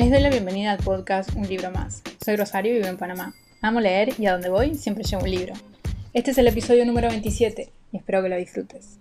[0.00, 2.02] Les doy la bienvenida al podcast Un libro más.
[2.24, 3.34] Soy Rosario y vivo en Panamá.
[3.60, 5.52] Amo leer y a donde voy siempre llevo un libro.
[6.14, 8.98] Este es el episodio número 27 y espero que lo disfrutes.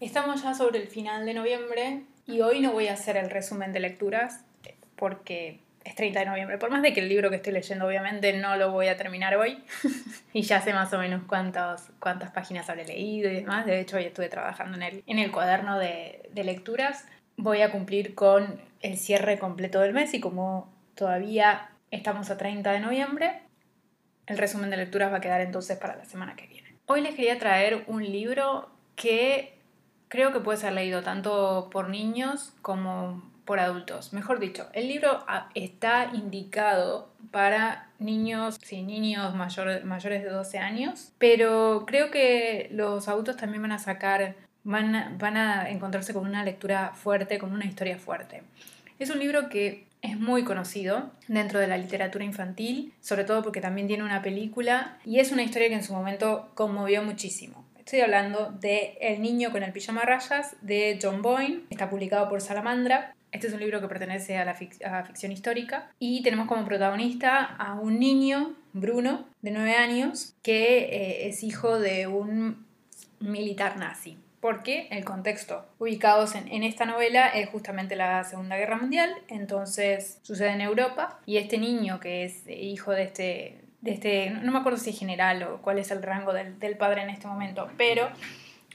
[0.00, 3.72] Estamos ya sobre el final de noviembre y hoy no voy a hacer el resumen
[3.72, 4.44] de lecturas
[4.96, 6.58] porque es 30 de noviembre.
[6.58, 9.36] Por más de que el libro que estoy leyendo obviamente no lo voy a terminar
[9.36, 9.62] hoy
[10.32, 13.64] y ya sé más o menos cuántas, cuántas páginas habré leído y demás.
[13.64, 17.04] De hecho, hoy estuve trabajando en el, en el cuaderno de, de lecturas.
[17.36, 22.72] Voy a cumplir con el cierre completo del mes y como todavía estamos a 30
[22.72, 23.42] de noviembre,
[24.26, 26.76] el resumen de lecturas va a quedar entonces para la semana que viene.
[26.86, 29.58] Hoy les quería traer un libro que
[30.08, 34.12] creo que puede ser leído tanto por niños como por adultos.
[34.12, 41.12] Mejor dicho, el libro ah, está indicado para niños, sí, niños mayores de 12 años,
[41.18, 46.42] pero creo que los adultos también van a sacar, van, van a encontrarse con una
[46.42, 48.42] lectura fuerte, con una historia fuerte.
[48.98, 53.60] Es un libro que es muy conocido dentro de la literatura infantil, sobre todo porque
[53.60, 57.64] también tiene una película y es una historia que en su momento conmovió muchísimo.
[57.78, 62.40] Estoy hablando de El niño con el pijama rayas de John Boyne, está publicado por
[62.40, 63.14] Salamandra.
[63.32, 67.74] Este es un libro que pertenece a la ficción histórica y tenemos como protagonista a
[67.74, 72.64] un niño, Bruno, de 9 años, que eh, es hijo de un
[73.20, 79.10] militar nazi porque el contexto ubicados en, esta novela es justamente la Segunda Guerra Mundial,
[79.28, 84.52] entonces sucede en Europa y este niño que es hijo de este, de este no
[84.52, 87.70] me acuerdo si es general o cuál es el rango del, padre en este momento,
[87.78, 88.10] pero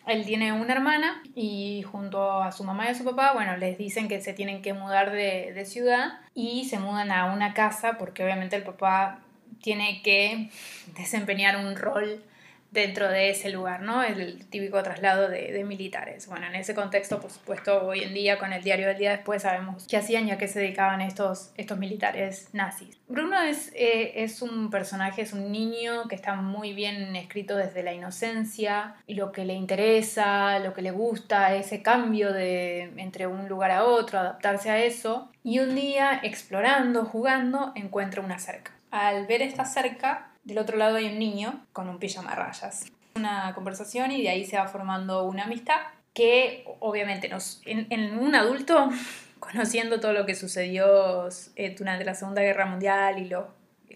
[0.08, 3.78] él tiene una hermana y junto a su mamá y a su papá, bueno, les
[3.78, 8.00] dicen que se tienen que mudar de, de ciudad y se mudan a una casa
[8.00, 9.20] porque obviamente el papá
[9.62, 10.50] tiene que
[10.98, 12.24] desempeñar un rol
[12.72, 14.04] dentro de ese lugar, ¿no?
[14.04, 16.28] El típico traslado de, militares.
[16.28, 19.42] Bueno, en ese contexto, por supuesto, hoy en día con el diario del día después
[19.42, 22.98] sabemos qué hacían y a qué se dedicaban estos, estos militares nazis.
[23.08, 27.84] Bruno es, eh, es un personaje, es un niño que está muy bien escrito desde
[27.84, 33.50] la inocencia lo que le interesa, lo que le gusta, ese cambio de entre un
[33.50, 35.30] lugar a otro, adaptarse a eso.
[35.44, 38.72] Y un día, explorando, jugando, encuentra una cerca.
[38.92, 42.86] Al ver esta cerca, del otro lado hay un niño con un pijama rayas.
[43.16, 45.80] Una conversación y de ahí se va formando una amistad
[46.14, 48.90] que obviamente nos, en, un adulto,
[49.40, 53.46] conociendo todo lo que sucedió eh, durante la Segunda Guerra Mundial y los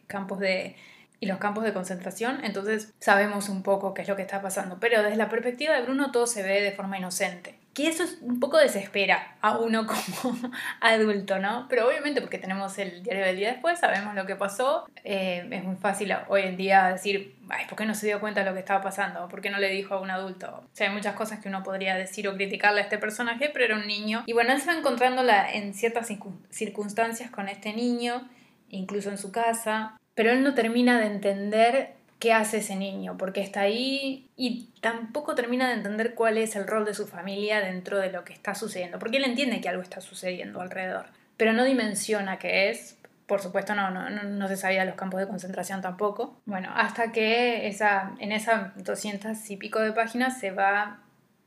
[0.08, 0.76] campos de,
[1.20, 4.78] y los campos de concentración, entonces sabemos un poco qué es lo que está pasando.
[4.80, 8.18] Pero desde la perspectiva de Bruno todo se ve de forma inocente que eso es
[8.22, 9.88] un poco desespera a uno
[10.22, 10.38] como
[10.80, 11.68] adulto, ¿no?
[11.70, 15.64] Pero obviamente porque tenemos el diario del día después, sabemos lo que pasó, eh, es
[15.64, 18.54] muy fácil hoy en día decir, Ay, ¿por qué no se dio cuenta de lo
[18.54, 19.28] que estaba pasando?
[19.28, 20.48] ¿Por qué no le dijo a un adulto?
[20.48, 23.66] O sea, hay muchas cosas que uno podría decir o criticarle a este personaje, pero
[23.66, 24.24] era un niño.
[24.26, 26.12] Y bueno, él se encontrándola en ciertas
[26.50, 28.28] circunstancias con este niño,
[28.70, 33.42] incluso en su casa, pero él no termina de entender qué hace ese niño, porque
[33.42, 38.00] está ahí y tampoco termina de entender cuál es el rol de su familia dentro
[38.00, 41.66] de lo que está sucediendo, porque él entiende que algo está sucediendo alrededor, pero no
[41.66, 42.98] dimensiona qué es.
[43.28, 46.40] Por supuesto, no, no, no, se sabía los campos de concentración tampoco.
[46.46, 51.02] Bueno, hasta que esa, en esas 200 y pico de páginas se va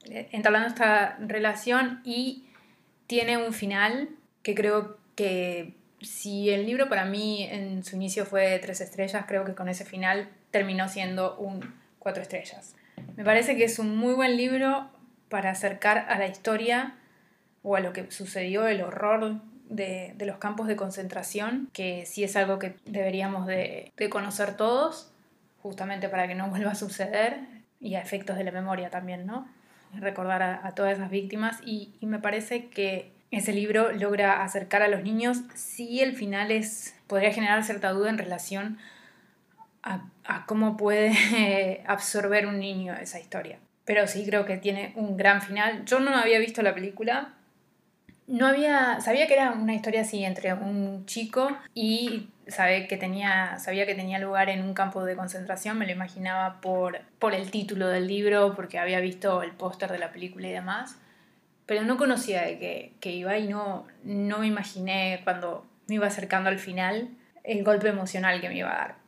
[0.04, 2.44] eh, entablando esta relación y
[3.06, 4.10] tiene un final
[4.42, 5.72] que creo que
[6.02, 9.86] si el libro para mí en su inicio fue tres estrellas, creo que con ese
[9.86, 12.74] final terminó siendo un cuatro estrellas.
[13.14, 14.88] Me parece que es un muy buen libro
[15.28, 16.94] para acercar a la historia
[17.62, 22.36] o a lo que sucedió, el horror de, los campos de concentración, que sí es
[22.36, 25.12] algo que deberíamos de, conocer todos,
[25.60, 27.40] justamente para que no vuelva a suceder,
[27.78, 29.46] y a efectos de la memoria también, ¿no?
[29.92, 34.88] Recordar a, todas esas víctimas, y, y, me parece que ese libro logra acercar a
[34.88, 38.78] los niños, si el final es, podría generar cierta duda en relación
[39.86, 43.58] a, cómo puede absorber un niño esa historia.
[43.84, 45.84] Pero sí creo que tiene un gran final.
[45.84, 47.34] Yo no había visto la película.
[48.26, 49.00] No había.
[49.00, 53.94] Sabía que era una historia así entre un chico y sabe que tenía, sabía que
[53.94, 55.78] tenía lugar en un campo de concentración.
[55.78, 59.98] Me lo imaginaba por, por el título del libro, porque había visto el póster de
[59.98, 60.98] la película y demás.
[61.66, 66.08] Pero no conocía de qué, que iba y no, no me imaginé cuando me iba
[66.08, 67.10] acercando al final
[67.44, 69.05] el golpe emocional que me iba a dar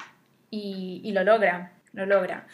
[0.51, 2.47] y, lo logra, lo logra.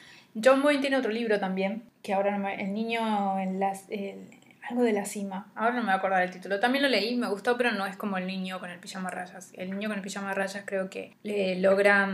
[0.43, 3.87] John Boyne tiene otro libro también, que ahora no me, El niño en las...
[4.69, 6.61] algo de la cima, ahora no me voy a acordar el título.
[6.61, 9.52] También lo leí, me gustó, pero no es como el niño con el pijama rayas.
[9.55, 12.08] El niño con el pijama rayas creo que le logra,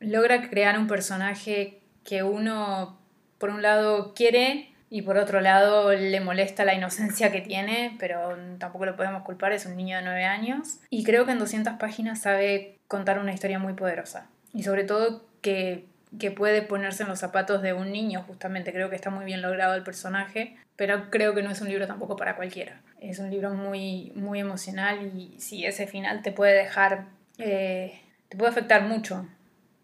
[0.00, 2.98] logra crear un personaje que uno,
[3.38, 8.36] por un lado, quiere, y por otro lado le molesta la inocencia que tiene, pero
[8.58, 10.78] tampoco lo podemos culpar, es un niño de 9 años.
[10.90, 14.28] Y creo que en 200 páginas sabe contar una historia muy poderosa.
[14.58, 15.86] Y sobre todo que,
[16.18, 18.72] que puede ponerse en los zapatos de un niño, justamente.
[18.72, 21.86] Creo que está muy bien logrado el personaje, pero creo que no es un libro
[21.86, 22.80] tampoco para cualquiera.
[23.00, 27.04] Es un libro muy, muy emocional y si ese final te puede dejar,
[27.38, 29.28] eh, te puede afectar mucho,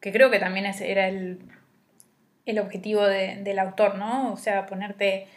[0.00, 1.38] que creo que también ese era el,
[2.44, 4.32] el objetivo del autor, ¿no?
[4.32, 5.28] O sea, ponerte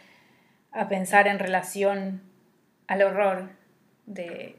[0.72, 2.22] a pensar en relación
[2.88, 3.50] al horror
[4.06, 4.56] de,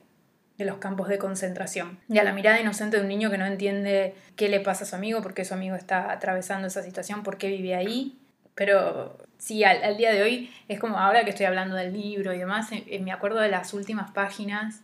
[0.60, 2.00] de los campos de concentración.
[2.10, 4.88] Y a la mirada inocente de un niño que no entiende qué le pasa a
[4.88, 8.20] su amigo, por qué su amigo está atravesando esa situación, por qué vive ahí.
[8.56, 12.38] Pero sí, al, día de hoy es como ahora que estoy hablando del libro y
[12.38, 14.82] demás, eh, eh, me acuerdo de las últimas páginas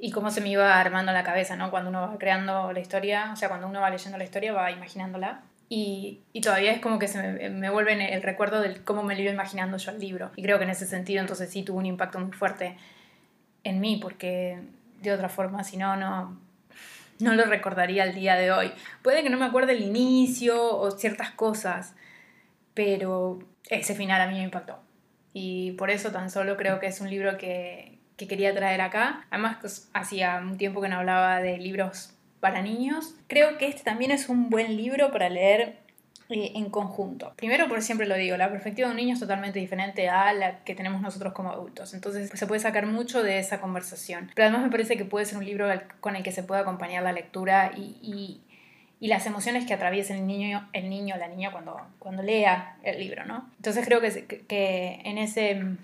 [0.00, 1.72] y cómo se me iba armando la cabeza, ¿no?
[1.72, 4.70] Cuando uno va creando la historia, o sea, cuando uno va leyendo la historia, va
[4.70, 5.40] imaginándola.
[5.68, 9.22] Y, todavía es como que se me, me vuelve el recuerdo de cómo me lo
[9.22, 10.30] iba imaginando yo el libro.
[10.36, 12.76] Y creo que en ese sentido entonces sí tuvo un impacto muy fuerte
[13.66, 14.60] en mí, porque
[15.02, 16.38] de otra forma, si no, no,
[17.18, 18.72] no lo recordaría el día de hoy.
[19.02, 21.94] Puede que no me acuerde el inicio o ciertas cosas,
[22.74, 24.78] pero ese final a mí me impactó.
[25.32, 29.26] Y por eso tan solo creo que es un libro que, que quería traer acá.
[29.30, 33.16] Además, pues, hacía un tiempo que no hablaba de libros para niños.
[33.26, 35.78] Creo que este también es un buen libro para leer
[36.28, 37.32] eh, en conjunto.
[37.36, 40.58] Primero, por siempre lo digo, la perspectiva de un niño es totalmente diferente a la
[40.64, 41.94] que tenemos nosotros como adultos.
[41.94, 44.32] Entonces se puede sacar mucho de esa conversación.
[44.34, 45.68] Pero además me parece que puede ser un libro
[46.00, 48.40] con el que se pueda acompañar la lectura y,
[49.00, 52.98] y, las emociones que atraviesa el niño, el niño la niña cuando, cuando lea el
[52.98, 53.48] libro, ¿no?
[53.58, 55.78] Entonces creo que, que en, ese, en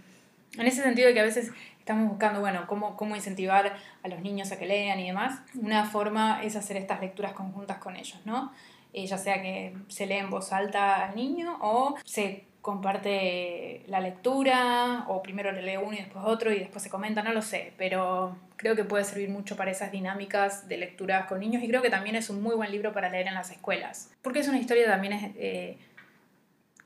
[0.57, 4.51] ese sentido de que a veces estamos buscando, bueno, cómo, cómo incentivar a los niños
[4.51, 5.41] a que lean y demás.
[5.55, 8.53] Una forma es hacer estas lecturas conjuntas con ellos, ¿no?
[8.93, 14.01] Eh, ya sea que se lee en voz alta al niño o se comparte la
[14.01, 17.43] lectura o primero le lee uno y después otro y después se comenta, no lo
[17.43, 21.69] sé, pero creo que puede servir mucho para esas dinámicas de lecturas con niños y
[21.69, 24.49] creo que también es un muy buen libro para leer en las escuelas, porque es
[24.49, 25.77] una historia también eh,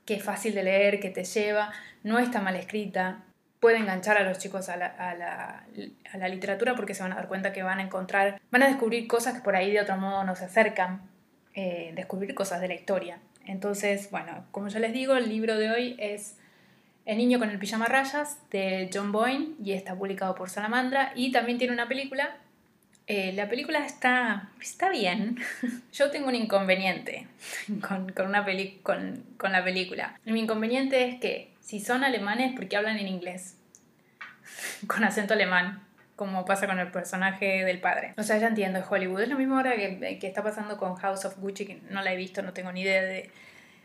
[0.06, 1.70] que es fácil de leer, que te lleva,
[2.02, 3.24] no está mal escrita,
[3.60, 5.66] puede enganchar a los chicos a la, a, la,
[6.12, 8.68] a la, literatura porque se van a dar cuenta que van a encontrar, van a
[8.68, 11.02] descubrir cosas que por ahí de otro modo no se acercan,
[11.56, 13.18] eh, descubrir cosas de la historia.
[13.46, 16.36] Entonces, bueno, como ya les digo, el libro de hoy es
[17.06, 21.32] El niño con el pijama rayas de John Boyne y está publicado por Salamandra y
[21.32, 22.36] también tiene una película.
[23.06, 25.38] Eh, la película está, está bien.
[25.94, 27.26] Yo tengo un inconveniente
[27.88, 30.20] con, con una peli con, con la película.
[30.26, 33.56] Mi inconveniente es que si son alemanes, porque hablan en inglés?
[34.86, 35.85] con acento alemán
[36.16, 38.14] como pasa con el personaje del padre.
[38.16, 39.20] O sea, ya entiendo, es Hollywood.
[39.20, 42.12] Es lo mismo ahora que, que, está pasando con House of Gucci, que no la
[42.12, 43.30] he visto, no tengo ni idea de...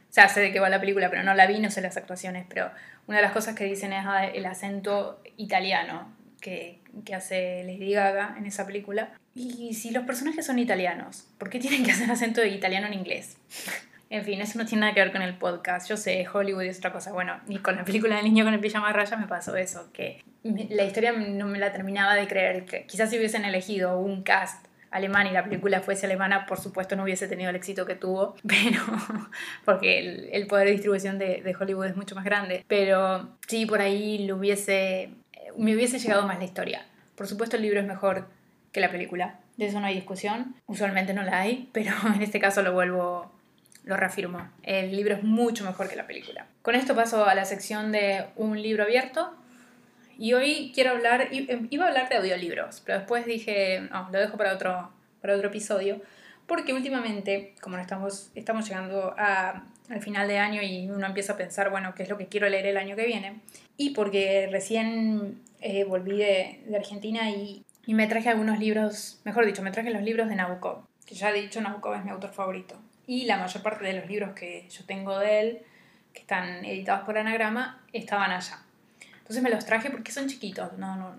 [0.09, 1.97] O sea, sé de qué va la película, pero no la vi, no sé las
[1.97, 2.45] actuaciones.
[2.49, 2.71] Pero
[3.07, 6.11] una de las cosas que dicen es el acento italiano
[6.41, 9.11] que, que hace Lady Gaga en esa película.
[9.35, 13.37] Y si los personajes son italianos, ¿por qué tienen que hacer acento italiano en inglés?
[14.11, 15.87] En fin, eso no tiene nada que ver con el podcast.
[15.87, 17.13] Yo sé, Hollywood es otra cosa.
[17.13, 20.21] Bueno, y con la película del niño con el pijama raya me pasó eso, que
[20.43, 22.65] la historia no me la terminaba de creer.
[22.87, 27.03] Quizás si hubiesen elegido un cast alemán y la película fuese alemana, por supuesto no
[27.03, 28.81] hubiese tenido el éxito que tuvo, pero
[29.65, 32.63] porque el, poder de distribución de, Hollywood es mucho más grande.
[32.67, 35.09] Pero sí, por ahí lo hubiese,
[35.57, 36.85] me hubiese llegado más la historia.
[37.15, 38.27] Por supuesto el libro es mejor
[38.71, 40.55] que la película, de eso no hay discusión.
[40.65, 43.31] Usualmente no la hay, pero en este caso lo vuelvo
[43.83, 44.47] lo reafirmo.
[44.63, 46.45] El libro es mucho mejor que la película.
[46.61, 49.33] Con esto paso a la sección de un libro abierto.
[50.17, 54.19] Y hoy quiero hablar, em, iba a hablar de audiolibros, pero después dije, no, lo
[54.19, 54.91] dejo para otro,
[55.21, 56.01] para otro episodio,
[56.47, 61.37] porque últimamente, como estamos, estamos llegando a, al final de año y uno empieza a
[61.37, 63.39] pensar, bueno, qué es lo que quiero leer el año que viene,
[63.77, 69.45] y porque recién eh, volví de, de Argentina y, y, me traje algunos libros, mejor
[69.45, 72.31] dicho, me traje los libros de Nabokov, que ya he dicho, Nabokov es mi autor
[72.31, 72.79] favorito
[73.11, 75.61] y la mayor parte de los libros que yo tengo de él,
[76.13, 78.59] que están editados por anagrama, estaban allá.
[79.31, 81.15] Entonces me los traje porque son chiquitos, no, no,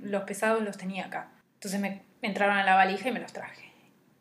[0.00, 1.28] los pesados los tenía acá.
[1.54, 3.70] Entonces me, entraron a la valija y me los traje.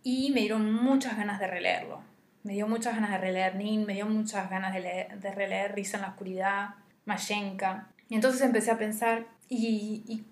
[0.04, 2.04] Y me dieron muchas ganas de releerlo.
[2.44, 5.98] Me dio muchas ganas de releer Nin, me dio muchas ganas de, de releer Risa
[5.98, 7.88] en la Oscuridad, Mayenka.
[8.10, 10.24] Y entonces empecé a pensar, ¿y, ¿y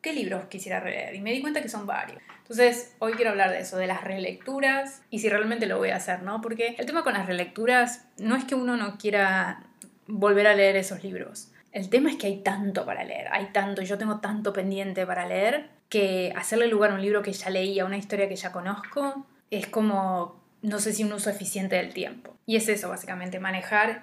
[0.00, 1.16] qué libros quisiera releer?
[1.16, 2.22] Y me di cuenta que son varios.
[2.38, 5.96] Entonces, hoy quiero hablar de eso, de las relecturas y si realmente lo voy a
[5.96, 6.40] hacer, ¿no?
[6.40, 9.64] Porque el tema con las relecturas no es que uno no quiera
[10.06, 11.50] volver a leer esos libros.
[11.72, 15.26] El tema es que hay tanto para leer, hay tanto, yo tengo tanto pendiente para
[15.26, 18.52] leer que hacerle lugar a un libro que ya leí, a una historia que ya
[18.52, 22.36] conozco, es como, no sé si un uso eficiente del tiempo.
[22.46, 24.02] Y es eso, básicamente, manejar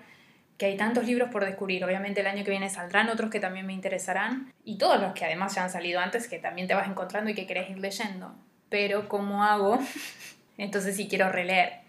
[0.58, 1.84] que hay tantos libros por descubrir.
[1.84, 5.26] Obviamente el año que viene saldrán otros que también me interesarán y todos los que
[5.26, 8.36] además ya han salido antes que también te vas encontrando y que querés ir leyendo.
[8.70, 9.80] Pero ¿cómo hago?
[10.58, 11.82] entonces si quiero releer.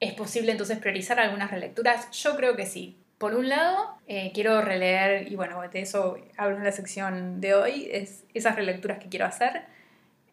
[0.00, 2.10] ¿Es posible entonces priorizar algunas relecturas?
[2.12, 2.98] Yo creo que sí.
[3.24, 7.54] Por un lado, eh, quiero releer, y bueno, de eso hablo en la sección de
[7.54, 9.62] hoy, es esas relecturas que quiero hacer.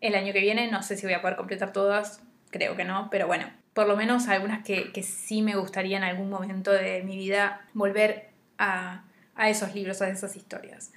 [0.02, 3.08] El año que viene no sé si voy a poder completar todas, creo que no,
[3.10, 7.02] pero bueno, por lo menos algunas que, que sí me gustaría en algún momento de
[7.04, 9.06] mi vida volver a,
[9.36, 10.92] a esos libros, a esas historias.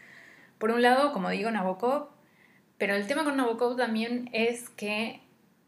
[0.58, 2.08] Por un lado, como digo, Nabokov,
[2.76, 5.20] pero el tema con Nabokov también es que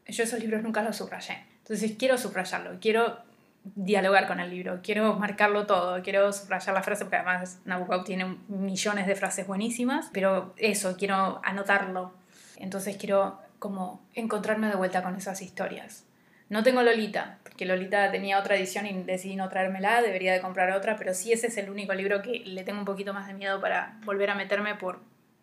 [0.09, 1.45] yo esos libros nunca los subrayé.
[1.59, 3.26] Entonces quiero subrayarlo, quiero
[3.75, 8.37] dialogar con el libro, quiero marcarlo todo, quiero subrayar la frase, porque además Nabokov tiene
[8.49, 12.15] millones de frases buenísimas, pero eso, quiero anotarlo.
[12.57, 16.05] Entonces quiero como encontrarme de vuelta con esas historias.
[16.49, 20.71] No tengo Lolita, porque Lolita tenía otra edición y decidí no traérmela, debería de comprar
[20.71, 23.35] otra, pero sí ese es el único libro que le tengo un poquito más de
[23.35, 25.01] miedo para volver a meterme por,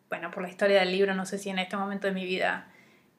[0.07, 2.67] bueno, por la historia del libro, no sé si en este momento de mi vida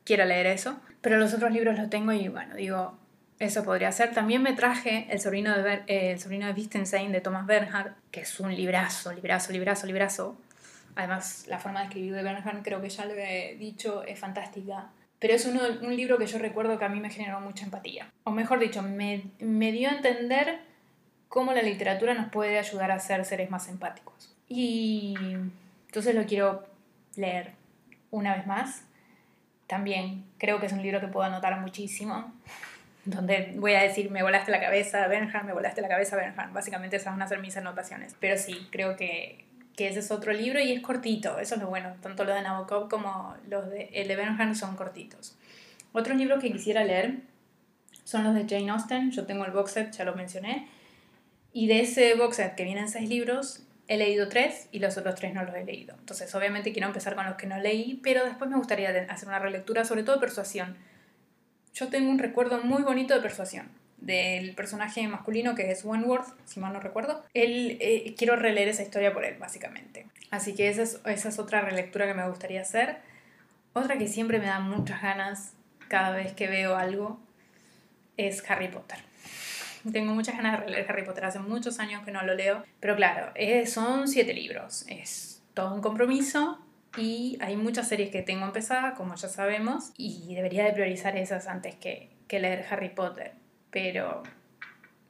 [0.04, 2.98] quiero leer eso, pero los otros libros los tengo y bueno, digo,
[3.38, 4.12] eso podría ser.
[4.12, 8.20] También me traje El sobrino de, eh, el sobrino de Wittgenstein de Thomas Bernhard, que
[8.20, 10.36] es un librazo, librazo, librazo, librazo.
[10.96, 14.90] Además, la forma de escribir de Bernhard, creo que ya lo he dicho, es fantástica
[15.24, 18.12] pero es uno, un libro que yo recuerdo que a mí me generó mucha empatía.
[18.24, 20.60] O mejor dicho, me, me dio a entender
[21.30, 24.36] cómo la literatura nos puede ayudar a ser seres más empáticos.
[24.50, 25.14] Y
[25.86, 26.66] entonces lo quiero
[27.16, 27.52] leer
[28.10, 28.84] una vez más.
[29.66, 32.30] También creo que es un libro que puedo anotar muchísimo,
[33.04, 36.52] donde voy a decir, me volaste la cabeza, Bernhard, me volaste la cabeza, Bernhard.
[36.52, 38.16] Básicamente esas van a ser mis anotaciones.
[38.18, 39.44] Pero sí, creo que,
[39.76, 42.42] que ese es otro libro y es cortito, eso es lo bueno, tanto los de
[42.42, 45.36] Nabokov como los de, el de Bernhardt son cortitos.
[45.92, 47.18] Otros libros que quisiera leer
[48.04, 50.68] son los de Jane Austen, yo tengo el box set, ya lo mencioné,
[51.52, 55.14] y de ese box set que vienen seis libros, he leído tres y los otros
[55.14, 55.94] tres no los he leído.
[55.98, 59.38] Entonces obviamente quiero empezar con los que no leí, pero después me gustaría hacer una
[59.38, 60.76] relectura, sobre todo persuasión.
[61.74, 66.60] Yo tengo un recuerdo muy bonito de persuasión del personaje masculino que es Wentworth, si
[66.60, 67.24] mal no recuerdo.
[67.34, 70.06] Él, eh, quiero releer esa historia por él, básicamente.
[70.30, 72.98] Así que esa es, es otra relectura que me gustaría hacer.
[73.72, 75.54] Otra que siempre me da muchas ganas
[75.88, 77.18] cada vez que veo algo
[78.16, 78.98] es Harry Potter.
[79.90, 82.96] Tengo muchas ganas de releer Harry Potter, hace muchos años que no lo leo, pero
[82.96, 86.63] claro, eh, son siete libros, es todo un compromiso
[86.96, 91.46] y hay muchas series que tengo empezadas, como ya sabemos, y debería de priorizar esas
[91.46, 93.32] antes que, que leer Harry Potter
[93.74, 94.22] pero,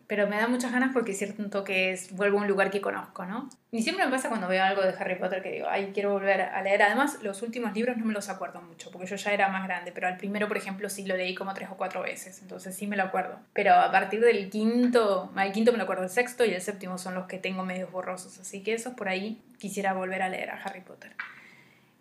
[0.06, 3.26] pero me da muchas ganas porque siento que es, vuelvo a un lugar que conozco,
[3.26, 3.50] ¿no?
[3.70, 6.40] Y siempre me pasa cuando veo algo de Harry Potter que digo, ay, quiero volver
[6.40, 6.82] a leer.
[6.82, 9.92] Además, los últimos libros no me los acuerdo mucho, porque yo ya era más grande,
[9.92, 12.86] pero al primero, por ejemplo, sí lo leí como tres o cuatro veces, entonces sí
[12.86, 13.38] me lo acuerdo.
[13.52, 16.96] Pero a partir del quinto, al quinto me lo acuerdo, el sexto y el séptimo
[16.96, 20.48] son los que tengo medios borrosos, así que esos por ahí quisiera volver a leer
[20.48, 21.12] a Harry Potter.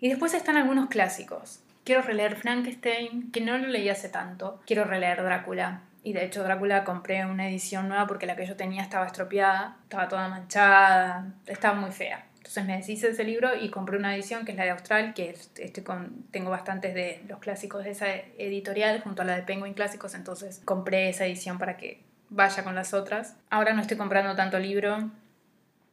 [0.03, 1.61] Y después están algunos clásicos.
[1.85, 4.59] Quiero releer Frankenstein, que no lo leí hace tanto.
[4.67, 8.57] Quiero releer Drácula, y de hecho Drácula compré una edición nueva porque la que yo
[8.57, 12.25] tenía estaba estropeada, estaba toda manchada, estaba muy fea.
[12.35, 15.13] Entonces me deshice de ese libro y compré una edición que es la de Austral,
[15.13, 15.37] que
[16.31, 20.61] tengo bastantes de los clásicos de esa editorial junto a la de Penguin Clásicos, entonces
[20.65, 23.37] compré esa edición para que vaya con las otras.
[23.49, 25.11] Ahora no estoy comprando tanto libro,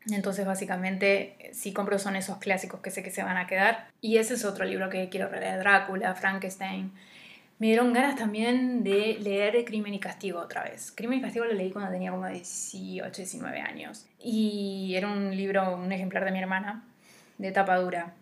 [0.09, 3.89] entonces básicamente si compro son esos clásicos que sé que se van a quedar.
[4.01, 6.93] Y ese es otro libro que quiero leer, Drácula, Frankenstein.
[7.59, 10.93] Me dieron ganas también de leer Crimen y Castigo otra vez.
[10.93, 14.07] Crimen y Castigo lo leí cuando tenía como 18, 19 años.
[14.19, 16.83] Y era un libro, un ejemplar de mi hermana,
[17.37, 18.15] de tapa dura.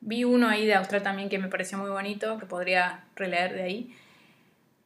[0.00, 3.62] Vi uno ahí de Austral también que me pareció muy bonito, que podría releer de
[3.62, 3.96] ahí.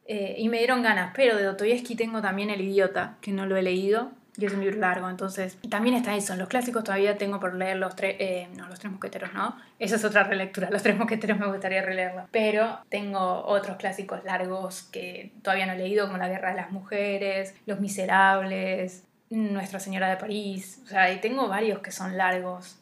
[0.05, 3.57] Eh, y me dieron ganas, pero de Dostoyevsky tengo también El Idiota, que no lo
[3.57, 6.33] he leído y es un libro largo, entonces también está eso.
[6.33, 9.55] En los clásicos todavía tengo por leer los tres, eh, no, los tres mosqueteros, ¿no?
[9.79, 12.27] Esa es otra relectura, los tres mosqueteros me gustaría releerlo.
[12.31, 16.71] Pero tengo otros clásicos largos que todavía no he leído, como La Guerra de las
[16.71, 22.77] Mujeres, Los Miserables, Nuestra Señora de París, o sea, y tengo varios que son largos.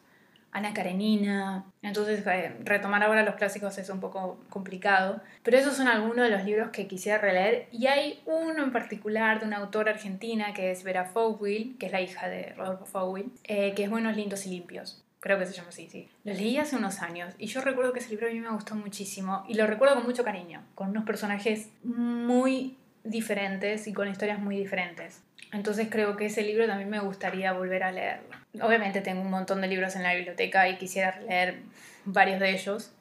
[0.56, 1.66] Ana Karenina.
[1.82, 5.20] Entonces, eh, retomar ahora los clásicos es un poco complicado.
[5.42, 7.68] Pero esos son algunos de los libros que quisiera releer.
[7.72, 11.92] Y hay uno en particular de una autora argentina que es Vera Fowell, que es
[11.92, 15.04] la hija de Rodolfo Fowell, eh, que es Buenos, Lindos y Limpios.
[15.20, 16.08] Creo que se llama así, sí.
[16.24, 18.76] Lo leí hace unos años y yo recuerdo que ese libro a mí me gustó
[18.76, 24.38] muchísimo y lo recuerdo con mucho cariño, con unos personajes muy diferentes y con historias
[24.38, 25.22] muy diferentes.
[25.52, 28.45] Entonces creo que ese libro también me gustaría volver a leerlo.
[28.62, 31.60] Obviamente tengo un montón de libros en la biblioteca y quisiera leer
[32.04, 32.92] varios de ellos,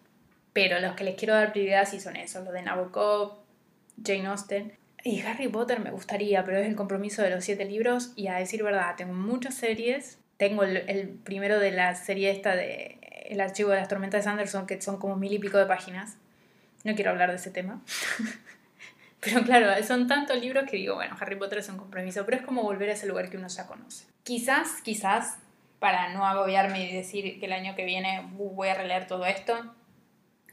[0.54, 3.34] pero los que les quiero dar prioridad sí son esos, los de Nabokov,
[4.04, 4.74] Jane Austen.
[5.04, 8.36] Y Harry Potter me gustaría, pero es el compromiso de los siete libros y a
[8.36, 10.18] decir verdad, tengo muchas series.
[10.38, 12.98] Tengo el, el primero de la serie esta de
[13.30, 16.18] El archivo de las tormentas de Sanderson, que son como mil y pico de páginas.
[16.84, 17.82] No quiero hablar de ese tema.
[19.20, 22.44] pero claro, son tantos libros que digo, bueno, Harry Potter es un compromiso, pero es
[22.44, 24.06] como volver a ese lugar que uno ya conoce.
[24.24, 25.38] Quizás, quizás,
[25.86, 29.28] para no agobiarme y decir que el año que viene uh, voy a releer todo
[29.28, 29.54] esto,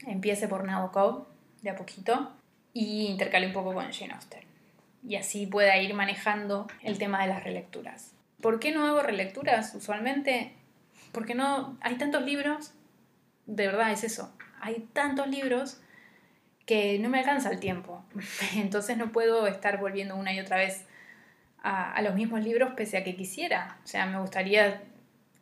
[0.05, 1.25] empiece por Nabokov,
[1.63, 2.31] de a poquito,
[2.71, 4.43] y intercale un poco con Jane Austen.
[5.03, 8.11] Y así pueda ir manejando el tema de las relecturas.
[8.41, 10.53] ¿Por qué no hago relecturas usualmente?
[11.11, 12.75] Porque no hay tantos libros,
[13.47, 15.81] de verdad es eso, hay tantos libros
[16.67, 18.05] que no me alcanza el tiempo.
[18.55, 20.85] Entonces no puedo estar volviendo una y otra vez
[21.63, 23.79] a, a, los mismos libros pese a que quisiera.
[23.83, 24.83] O sea, me gustaría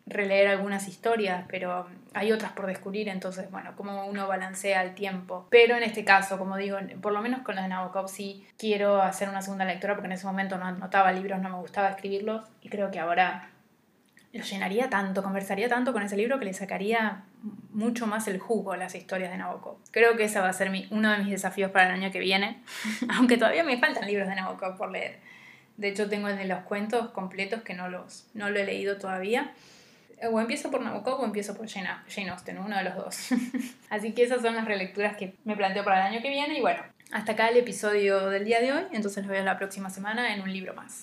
[0.05, 5.48] releer algunas historias, pero hay otras por descubrir, entonces, bueno, como uno balancea el tiempo.
[5.50, 9.01] Pero en este caso, como digo, por lo menos con los de Nabokov sí quiero
[9.01, 12.46] hacer una segunda lectura porque en ese momento no anotaba libros, no me gustaba escribirlos
[12.62, 13.50] y creo que ahora
[14.34, 17.24] lo llenaría tanto, conversaría tanto con ese libro que le sacaría
[17.72, 19.77] mucho más el jugo a las historias de Nabokov.
[19.91, 22.20] Creo que ese va a ser mi, uno de mis desafíos para el año que
[22.20, 22.62] viene,
[23.17, 25.20] aunque todavía me faltan libros de Nabokov por leer.
[25.77, 28.98] De hecho, tengo el de los cuentos completos que no, los, no lo he leído
[28.98, 29.51] todavía
[30.29, 33.29] o empiezo por Nabokov o empiezo por Jane, Austen, uno de los dos.
[33.89, 36.61] Así que esas son las relecturas que me planteo para el año que viene y
[36.61, 40.33] bueno, hasta acá el episodio del día de hoy, entonces nos vemos la próxima semana
[40.33, 40.99] en un libro más.